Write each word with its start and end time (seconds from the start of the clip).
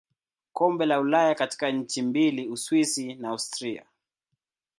Kombe 0.53 0.85
la 0.85 0.99
Ulaya 0.99 1.35
katika 1.35 1.71
nchi 1.71 2.01
mbili 2.01 2.47
Uswisi 2.49 3.13
na 3.15 3.29
Austria. 3.29 3.85